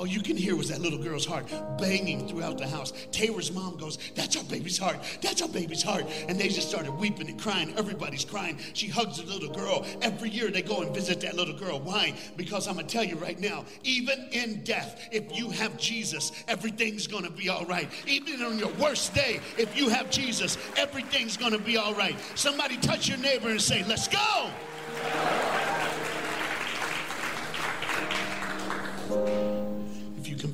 [0.00, 1.44] all you can hear was that little girl's heart
[1.76, 2.94] banging throughout the house.
[3.12, 4.96] Taylor's mom goes, That's our baby's heart.
[5.20, 6.06] That's our baby's heart.
[6.26, 7.74] And they just started weeping and crying.
[7.76, 8.58] Everybody's crying.
[8.72, 9.84] She hugs the little girl.
[10.00, 11.80] Every year they go and visit that little girl.
[11.80, 12.14] Why?
[12.38, 16.32] Because I'm going to tell you right now, even in death, if you have Jesus,
[16.48, 17.90] everything's going to be all right.
[18.06, 22.16] Even on your worst day, if you have Jesus, everything's going to be all right.
[22.36, 24.50] Somebody touch your neighbor and say, Let's go.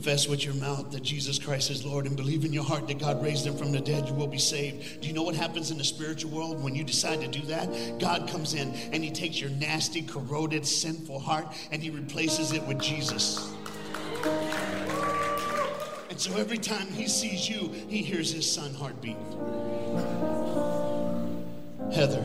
[0.06, 3.00] Confess with your mouth that Jesus Christ is Lord and believe in your heart that
[3.00, 5.00] God raised him from the dead, you will be saved.
[5.00, 7.98] Do you know what happens in the spiritual world when you decide to do that?
[7.98, 12.62] God comes in and he takes your nasty, corroded, sinful heart and he replaces it
[12.68, 13.52] with Jesus.
[16.08, 19.16] And so every time he sees you, he hears his son heartbeat.
[21.92, 22.24] Heather.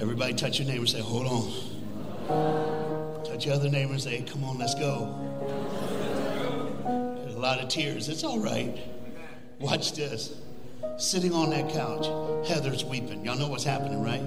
[0.00, 3.24] Everybody touch your neighbor and say, hold on.
[3.26, 5.35] Touch your other neighbor and say, come on, let's go.
[7.36, 8.08] A lot of tears.
[8.08, 8.74] It's all right.
[9.58, 10.34] Watch this.
[10.96, 12.06] Sitting on that couch,
[12.48, 13.26] Heather's weeping.
[13.26, 14.24] Y'all know what's happening, right?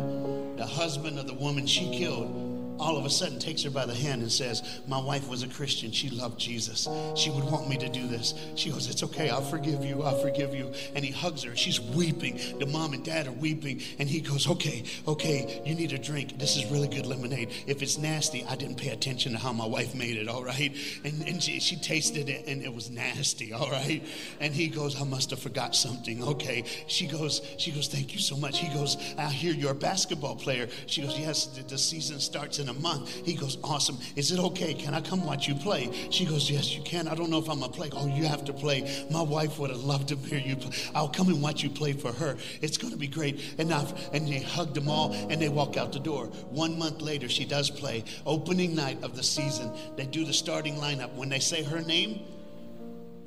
[0.58, 2.49] The husband of the woman she killed
[2.80, 5.48] all of a sudden takes her by the hand and says, My wife was a
[5.48, 5.92] Christian.
[5.92, 6.88] She loved Jesus.
[7.15, 8.34] She would want me to do this.
[8.56, 9.30] She goes, It's okay.
[9.30, 10.04] I'll forgive you.
[10.04, 10.72] I'll forgive you.
[10.96, 11.56] And he hugs her.
[11.56, 12.39] She's weeping.
[12.60, 13.82] The mom and dad are weeping.
[14.00, 16.39] And he goes, Okay, okay, you need a drink.
[16.39, 17.50] This is really good lemonade.
[17.68, 20.76] If it's nasty, I didn't pay attention to how my wife made it, all right?
[21.04, 24.04] And, and she, she tasted it and it was nasty, all right?
[24.39, 26.24] And he goes, I must have forgot something.
[26.24, 26.63] Okay.
[26.88, 28.60] She goes, She goes, Thank you so much.
[28.60, 30.68] He goes, I hear you're a basketball player.
[30.88, 33.10] She goes, Yes, the, the season starts in a month.
[33.26, 33.98] He goes, Awesome.
[34.16, 34.74] Is it okay?
[34.74, 35.92] Can I come watch you play?
[36.10, 37.08] She goes, Yes, you can.
[37.08, 37.90] I don't know if I'm going to play.
[37.94, 39.06] Oh, you have to play.
[39.12, 40.72] My wife would have loved to hear you play.
[40.96, 42.38] I'll come and watch you play for her.
[42.62, 43.56] It's going to be great.
[43.58, 46.28] And, I've, and they hugged them all and they walk out the door.
[46.50, 48.04] One month later, she does play.
[48.26, 51.14] Opening night of the season, they do the starting lineup.
[51.16, 52.22] When they say her name,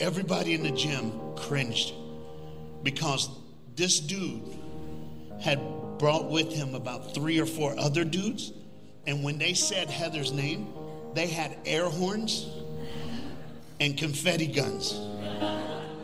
[0.00, 1.94] everybody in the gym cringed
[2.82, 3.28] because
[3.76, 4.42] this dude
[5.40, 5.60] had
[5.98, 8.52] brought with him about three or four other dudes
[9.06, 10.72] and when they said Heather's name,
[11.14, 12.48] they had air horns
[13.80, 15.00] and confetti guns.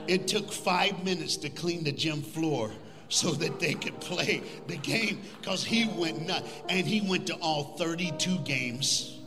[0.08, 2.70] It took five minutes to clean the gym floor
[3.08, 6.48] so that they could play the game because he went nuts.
[6.68, 9.18] And he went to all 32 games,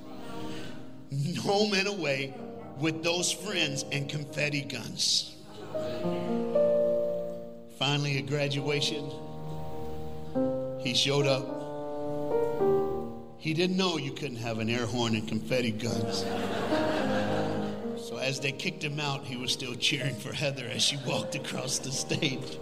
[1.40, 2.34] home and away,
[2.80, 5.36] with those friends and confetti guns.
[7.78, 9.10] Finally, at graduation,
[10.80, 11.61] he showed up
[13.42, 16.20] he didn't know you couldn't have an air horn and confetti guns.
[18.08, 21.34] So as they kicked him out, he was still cheering for Heather as she walked
[21.34, 22.60] across the stage.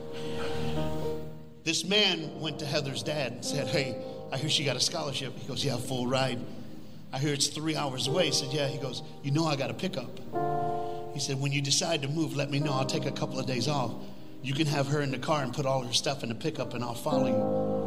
[1.66, 4.02] This man went to Heather's dad and said, Hey,
[4.32, 5.38] I hear she got a scholarship.
[5.38, 6.40] He goes, Yeah, full ride.
[7.12, 8.28] I hear it's three hours away.
[8.28, 8.70] He said, Yeah.
[8.70, 10.18] He goes, You know I got a pickup.
[11.14, 12.72] He said, When you decide to move, let me know.
[12.72, 13.92] I'll take a couple of days off.
[14.44, 16.74] You can have her in the car and put all her stuff in the pickup,
[16.74, 17.79] and I'll follow you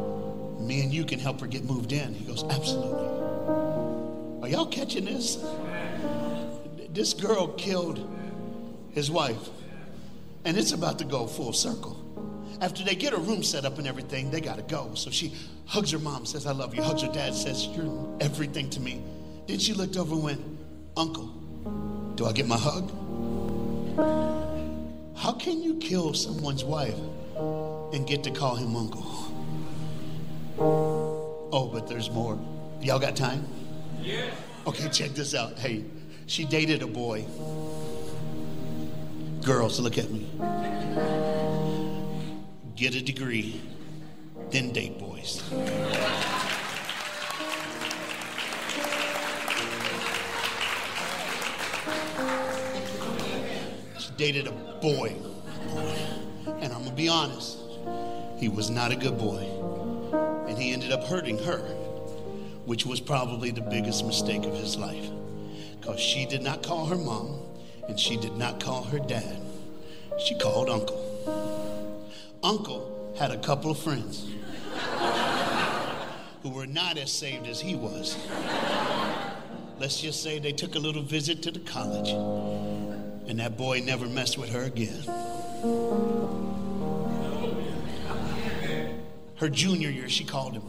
[0.63, 2.13] me and you can help her get moved in.
[2.13, 3.07] He goes, Absolutely.
[4.41, 5.43] Are y'all catching this?
[6.89, 8.07] This girl killed
[8.91, 9.49] his wife,
[10.45, 11.99] and it's about to go full circle.
[12.61, 14.93] After they get her room set up and everything, they got to go.
[14.93, 15.33] So she
[15.65, 16.83] hugs her mom, says, I love you.
[16.83, 19.01] Hugs her dad, says, You're everything to me.
[19.47, 20.41] Then she looked over and went,
[20.95, 21.25] Uncle,
[22.15, 22.91] do I get my hug?
[25.15, 26.97] How can you kill someone's wife
[27.93, 29.32] and get to call him uncle?
[30.59, 32.39] Oh, but there's more.
[32.81, 33.45] Y'all got time?
[34.01, 34.29] Yeah.
[34.67, 35.57] Okay, check this out.
[35.57, 35.85] Hey,
[36.25, 37.25] she dated a boy.
[39.43, 40.29] Girls, look at me.
[42.75, 43.61] Get a degree,
[44.51, 45.43] then date boys.
[53.99, 54.51] She dated a
[54.81, 55.15] boy.
[56.45, 57.57] And I'm going to be honest,
[58.37, 59.72] he was not a good boy
[60.53, 61.57] and he ended up hurting her,
[62.67, 65.09] which was probably the biggest mistake of his life
[65.81, 67.39] because she did not call her mom
[67.87, 69.41] and she did not call her dad.
[70.23, 72.05] She called uncle.
[72.43, 74.29] Uncle had a couple of friends
[76.43, 78.15] who were not as saved as he was.
[79.79, 82.09] Let's just say they took a little visit to the college,
[83.27, 86.52] and that boy never messed with her again.
[89.43, 90.63] Her junior year, she called him.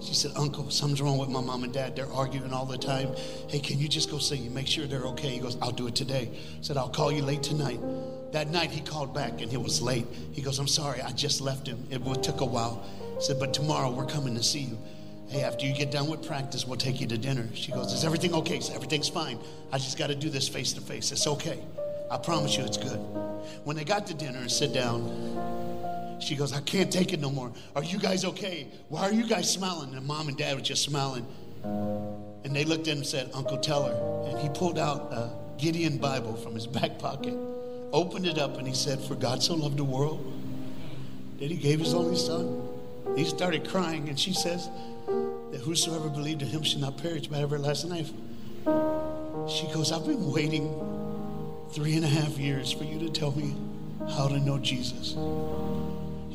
[0.00, 1.96] She said, Uncle, something's wrong with my mom and dad.
[1.96, 3.08] They're arguing all the time.
[3.48, 5.30] Hey, can you just go see and make sure they're okay?
[5.30, 6.30] He goes, I'll do it today.
[6.60, 7.80] said, I'll call you late tonight.
[8.30, 10.06] That night he called back and it was late.
[10.30, 11.88] He goes, I'm sorry, I just left him.
[11.90, 12.84] It took a while.
[13.18, 14.78] He said, but tomorrow we're coming to see you.
[15.26, 17.48] Hey, after you get done with practice, we'll take you to dinner.
[17.52, 18.60] She goes, Is everything okay?
[18.60, 19.40] So everything's fine.
[19.72, 21.10] I just got to do this face to face.
[21.10, 21.58] It's okay.
[22.12, 23.00] I promise you it's good.
[23.64, 25.02] When they got to dinner and sit down,
[26.24, 27.52] she goes, I can't take it no more.
[27.76, 28.68] Are you guys okay?
[28.88, 29.94] Why are you guys smiling?
[29.94, 31.26] And mom and dad were just smiling.
[31.64, 34.30] And they looked at him and said, Uncle, tell her.
[34.30, 37.34] And he pulled out a Gideon Bible from his back pocket,
[37.92, 40.32] opened it up, and he said, For God so loved the world
[41.38, 42.68] that he gave his only son.
[43.16, 44.68] He started crying, and she says,
[45.06, 48.10] That whosoever believed in him should not perish but have everlasting life.
[49.48, 50.72] She goes, I've been waiting
[51.72, 53.54] three and a half years for you to tell me
[54.10, 55.14] how to know Jesus.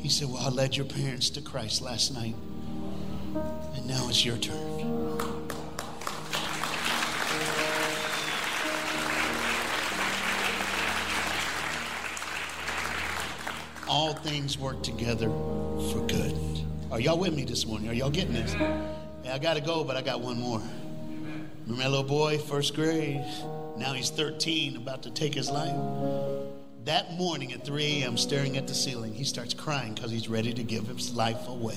[0.02, 2.34] He said, Well, I led your parents to Christ last night,
[3.74, 4.56] and now it's your turn.
[13.86, 16.34] All things work together for good.
[16.90, 17.90] Are y'all with me this morning?
[17.90, 18.54] Are y'all getting this?
[18.54, 20.62] Yeah, I got to go, but I got one more.
[21.66, 23.22] Remember that little boy, first grade?
[23.76, 26.39] Now he's 13, about to take his life.
[26.84, 30.54] That morning at 3 a.m., staring at the ceiling, he starts crying because he's ready
[30.54, 31.76] to give his life away.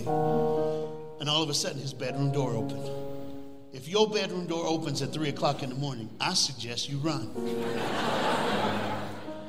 [1.19, 2.89] And all of a sudden, his bedroom door opened.
[3.73, 7.29] If your bedroom door opens at 3 o'clock in the morning, I suggest you run.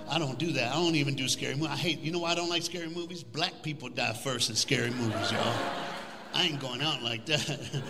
[0.08, 0.72] I don't do that.
[0.72, 1.70] I don't even do scary movies.
[1.70, 3.22] I hate, you know why I don't like scary movies?
[3.22, 5.54] Black people die first in scary movies, y'all.
[6.32, 7.80] I ain't going out like that.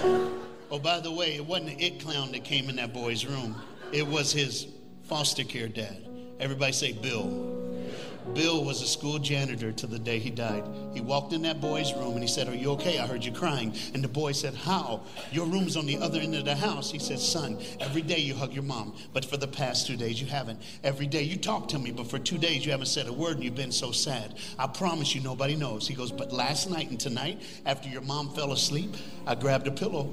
[0.70, 3.60] oh, by the way, it wasn't the it clown that came in that boy's room,
[3.90, 4.68] it was his
[5.02, 6.13] foster care dad.
[6.44, 7.52] Everybody say Bill.
[8.34, 10.62] Bill was a school janitor till the day he died.
[10.92, 12.98] He walked in that boy's room and he said, Are you okay?
[12.98, 13.74] I heard you crying.
[13.94, 15.00] And the boy said, How?
[15.32, 16.90] Your room's on the other end of the house.
[16.90, 20.20] He said, Son, every day you hug your mom, but for the past two days
[20.20, 20.60] you haven't.
[20.82, 23.36] Every day you talk to me, but for two days you haven't said a word
[23.36, 24.34] and you've been so sad.
[24.58, 25.88] I promise you, nobody knows.
[25.88, 28.94] He goes, But last night and tonight, after your mom fell asleep,
[29.26, 30.12] I grabbed a pillow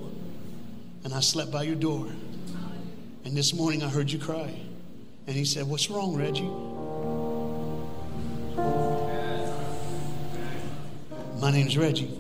[1.03, 2.07] and I slept by your door.
[3.25, 4.70] And this morning I heard you cry.
[5.27, 6.49] And he said, What's wrong, Reggie?
[11.39, 12.17] My name's Reggie.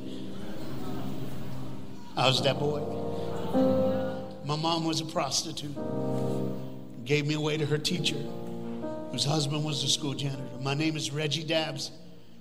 [2.17, 2.81] I was that boy.
[4.45, 5.75] My mom was a prostitute.
[7.05, 8.17] Gave me away to her teacher,
[9.11, 10.43] whose husband was a school janitor.
[10.59, 11.91] My name is Reggie Dabbs,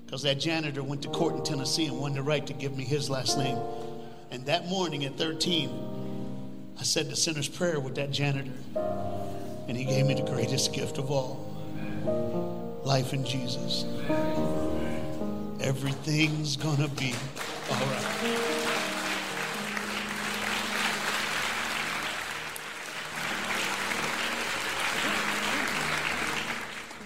[0.04, 2.84] because that janitor went to court in Tennessee and won the right to give me
[2.84, 3.58] his last name.
[4.30, 8.52] And that morning at 13, I said the sinner's prayer with that janitor.
[9.70, 11.46] And he gave me the greatest gift of all
[12.82, 13.84] life in Jesus.
[15.60, 17.14] Everything's gonna be
[17.70, 18.36] all right.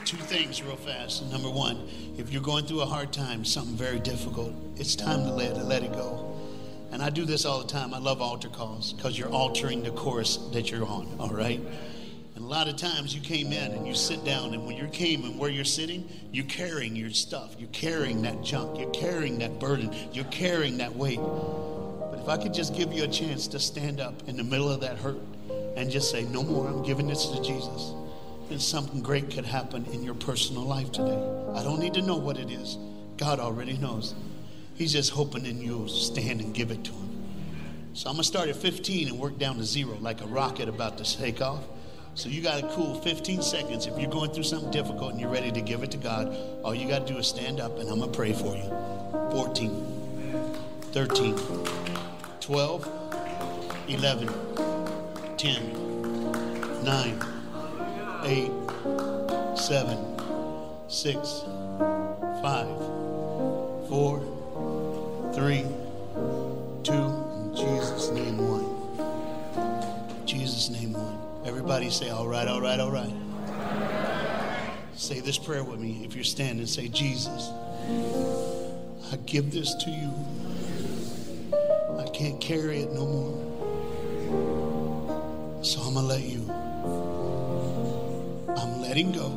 [0.07, 1.31] Two things real fast.
[1.31, 1.87] Number one,
[2.17, 5.65] if you're going through a hard time, something very difficult, it's time to let it,
[5.65, 6.35] let it go.
[6.93, 7.93] And I do this all the time.
[7.93, 11.61] I love altar calls because you're altering the course that you're on, all right?
[12.45, 15.25] A lot of times you came in and you sit down, and when you came
[15.25, 17.57] and where you're sitting, you're carrying your stuff.
[17.59, 18.79] You're carrying that junk.
[18.79, 19.91] You're carrying that burden.
[20.13, 21.19] You're carrying that weight.
[21.19, 24.69] But if I could just give you a chance to stand up in the middle
[24.69, 25.17] of that hurt
[25.75, 27.95] and just say, No more, I'm giving this to Jesus,
[28.51, 31.19] then something great could happen in your personal life today.
[31.55, 32.77] I don't need to know what it is,
[33.17, 34.15] God already knows.
[34.75, 37.25] He's just hoping in you'll stand and give it to Him.
[37.95, 40.69] So I'm going to start at 15 and work down to zero like a rocket
[40.69, 41.65] about to take off.
[42.17, 43.87] So you got a cool 15 seconds.
[43.87, 46.73] If you're going through something difficult and you're ready to give it to God, all
[46.73, 48.71] you got to do is stand up and I'm going to pray for you.
[49.33, 50.31] 14,
[50.93, 51.37] 13,
[52.41, 52.89] 12,
[53.89, 54.29] 11,
[55.37, 57.23] 10, 9,
[58.23, 58.51] 8,
[59.59, 59.99] 7,
[60.89, 61.43] 6,
[62.43, 62.69] 5,
[63.89, 65.65] 4, 3,
[66.85, 70.27] 2, in Jesus' name, 1.
[70.27, 71.14] Jesus' name, 1.
[71.45, 73.13] Everybody say, all right, all right, all right.
[74.95, 76.03] Say this prayer with me.
[76.05, 77.51] If you're standing, say, Jesus,
[79.13, 80.11] I give this to you.
[81.99, 83.35] I can't carry it no more.
[85.63, 86.51] So I'm going to let you.
[88.57, 89.33] I'm letting go.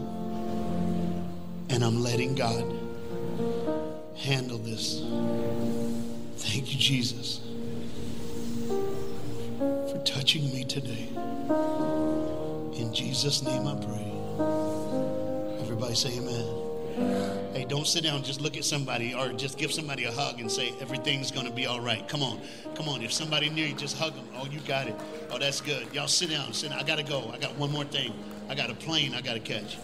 [1.70, 2.64] And I'm letting God
[4.16, 5.01] handle this.
[6.38, 7.41] Thank you, Jesus,
[9.58, 11.10] for touching me today.
[12.88, 14.12] In Jesus' name I pray.
[15.60, 17.54] Everybody say amen.
[17.54, 18.24] Hey, don't sit down.
[18.24, 21.52] Just look at somebody or just give somebody a hug and say, everything's going to
[21.52, 22.08] be all right.
[22.08, 22.40] Come on.
[22.76, 23.02] Come on.
[23.02, 24.26] If somebody near you, just hug them.
[24.38, 24.96] Oh, you got it.
[25.30, 25.94] Oh, that's good.
[25.94, 26.54] Y'all sit down.
[26.54, 26.80] Sit down.
[26.80, 27.30] I got to go.
[27.34, 28.14] I got one more thing.
[28.48, 29.78] I got a plane I got to catch.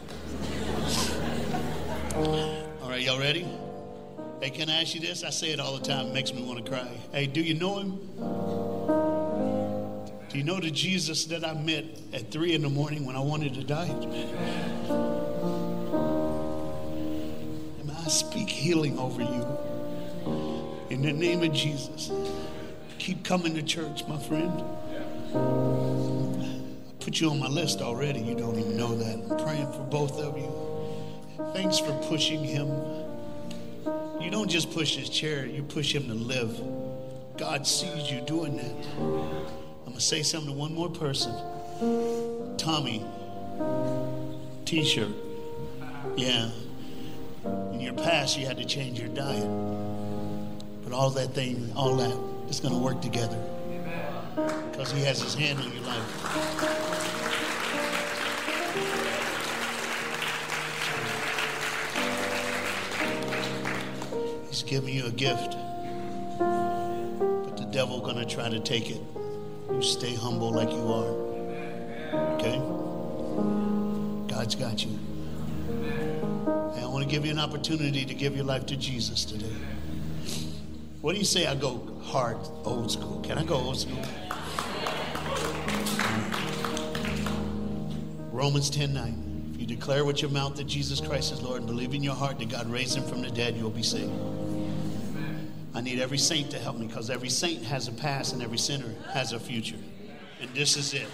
[2.16, 3.45] All right, y'all ready?
[4.41, 5.26] Hey, can I ask you this?
[5.26, 6.08] I say it all the time.
[6.08, 6.88] It makes me want to cry.
[7.12, 7.99] Hey, do you know him?
[10.34, 13.19] Do you know the Jesus that I met at 3 in the morning when I
[13.19, 13.86] wanted to die?
[17.79, 19.45] And I speak healing over you.
[20.89, 22.11] In the name of Jesus.
[22.97, 24.63] Keep coming to church, my friend.
[25.36, 26.59] I
[26.99, 28.19] put you on my list already.
[28.19, 29.19] You don't even know that.
[29.29, 30.51] I'm praying for both of you.
[31.53, 32.69] Thanks for pushing him.
[34.19, 36.59] You don't just push his chair, you push him to live.
[37.38, 38.73] God sees you doing that.
[39.86, 41.34] I'm going to say something to one more person.
[42.57, 43.05] Tommy,
[44.65, 45.11] t shirt.
[46.15, 46.49] Yeah.
[47.73, 49.49] In your past, you had to change your diet.
[50.84, 52.17] But all that thing, all that
[52.49, 53.38] is going to work together.
[54.71, 56.03] Because he has his hand on your life.
[64.49, 65.55] He's giving you a gift.
[66.39, 69.01] But the devil gonna try to take it.
[69.74, 71.24] You stay humble like you are.
[72.36, 72.57] Okay?
[74.34, 74.99] God's got you.
[76.76, 79.55] And I want to give you an opportunity to give your life to Jesus today.
[81.01, 83.19] What do you say I go hard, old school?
[83.21, 84.03] Can I go old school?
[88.32, 89.51] Romans 10 9.
[89.53, 92.15] If you declare with your mouth that Jesus Christ is Lord and believe in your
[92.15, 94.11] heart that God raised him from the dead, you'll be saved.
[95.84, 98.57] I need every saint to help me because every saint has a past and every
[98.57, 99.75] sinner has a future.
[100.39, 101.09] And this is it.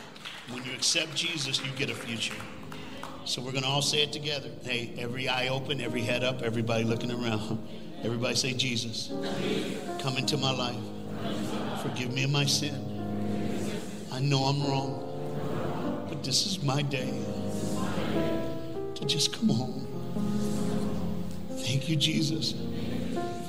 [0.51, 2.35] When you accept Jesus, you get a future.
[3.25, 4.51] So we're going to all say it together.
[4.61, 7.67] Hey, every eye open, every head up, everybody looking around.
[8.03, 9.11] Everybody say, Jesus,
[9.99, 10.77] come into my life.
[11.81, 12.75] Forgive me of my sin.
[14.11, 17.11] I know I'm wrong, but this is my day
[18.93, 19.87] to just come home.
[21.57, 22.53] Thank you, Jesus,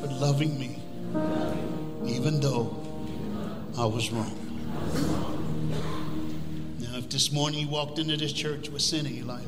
[0.01, 0.81] for loving me,
[2.07, 2.77] even though
[3.77, 4.37] I was wrong.
[6.81, 9.47] Now, if this morning you walked into this church with sin in your life,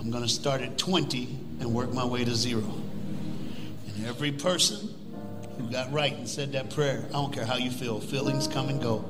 [0.00, 1.24] I'm going to start at 20
[1.60, 2.64] and work my way to zero.
[3.86, 4.94] And every person
[5.58, 8.68] who got right and said that prayer, I don't care how you feel, feelings come
[8.68, 9.04] and go,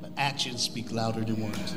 [0.00, 1.74] but actions speak louder than words.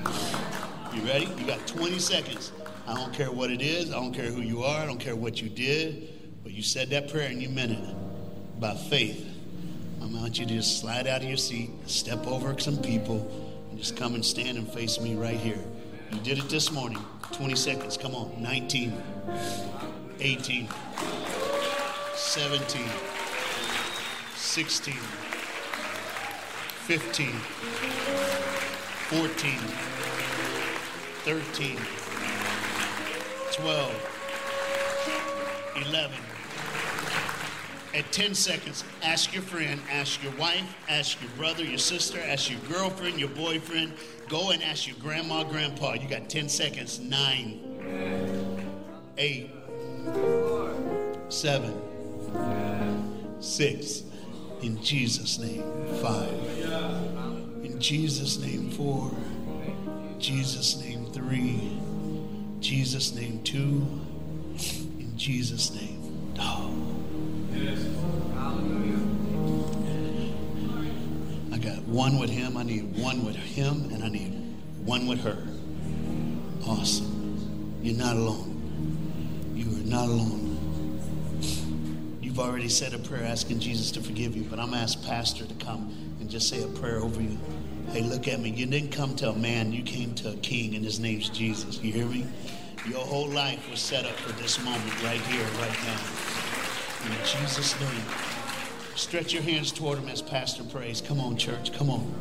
[0.93, 1.27] You ready?
[1.37, 2.51] You got 20 seconds.
[2.87, 5.15] I don't care what it is, I don't care who you are, I don't care
[5.15, 7.96] what you did, but you said that prayer and you meant it
[8.59, 9.23] by faith.
[10.01, 13.29] I want you to just slide out of your seat, step over some people,
[13.69, 15.59] and just come and stand and face me right here.
[16.11, 16.97] You did it this morning.
[17.33, 17.97] 20 seconds.
[17.97, 18.31] Come on.
[18.41, 18.93] 19,
[20.19, 20.67] 18,
[22.15, 22.81] 17,
[24.35, 27.31] 16, 15,
[29.09, 29.59] 14,
[31.25, 31.77] 13,
[33.53, 33.93] 12,
[35.87, 36.36] 11.
[37.93, 42.49] At 10 seconds, ask your friend, ask your wife, ask your brother, your sister, ask
[42.49, 43.93] your girlfriend, your boyfriend.
[44.27, 45.93] Go and ask your grandma, grandpa.
[45.93, 46.99] You got 10 seconds.
[46.99, 47.59] Nine,
[49.17, 49.49] eight,
[51.29, 51.73] seven,
[53.39, 54.03] six.
[54.61, 55.63] In Jesus' name,
[56.01, 56.33] five.
[57.63, 59.11] In Jesus' name, four.
[60.19, 61.79] Jesus' name, three.
[62.59, 63.85] Jesus' name, two.
[64.99, 67.06] In Jesus' name, oh.
[71.51, 74.33] I got one with him, I need one with him, and I need
[74.85, 75.37] one with her.
[76.67, 77.79] Awesome.
[77.81, 79.53] You're not alone.
[79.55, 80.43] You are not alone.
[82.21, 85.03] You've already said a prayer asking Jesus to forgive you, but I'm going to ask
[85.03, 87.39] Pastor to come and just say a prayer over you.
[87.91, 88.49] Hey, look at me.
[88.51, 91.81] You didn't come to a man, you came to a king, and his name's Jesus.
[91.81, 92.27] You hear me?
[92.87, 96.36] Your whole life was set up for this moment right here, right now.
[97.07, 98.01] In Jesus' name.
[98.95, 100.99] Stretch your hands toward him as Pastor prays.
[100.99, 101.71] Come on, church.
[101.71, 102.11] Come on.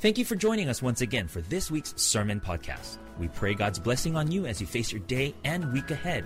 [0.00, 2.98] Thank you for joining us once again for this week's Sermon Podcast.
[3.18, 6.24] We pray God's blessing on you as you face your day and week ahead.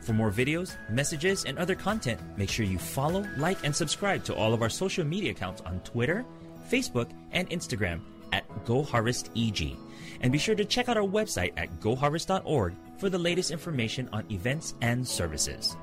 [0.00, 4.34] For more videos, messages, and other content, make sure you follow, like, and subscribe to
[4.34, 6.24] all of our social media accounts on Twitter,
[6.68, 8.00] Facebook, and Instagram
[8.32, 9.76] at GoHarvestEG.
[10.22, 14.24] And be sure to check out our website at goharvest.org for the latest information on
[14.30, 15.76] events and services.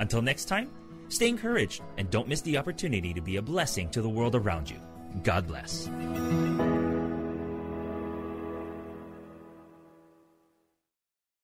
[0.00, 0.70] Until next time,
[1.08, 4.68] stay encouraged and don't miss the opportunity to be a blessing to the world around
[4.68, 4.78] you.
[5.22, 5.88] God bless.